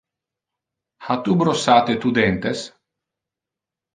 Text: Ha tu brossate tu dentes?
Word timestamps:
Ha 1.07 1.17
tu 1.27 1.35
brossate 1.41 1.95
tu 2.05 2.13
dentes? 2.19 2.63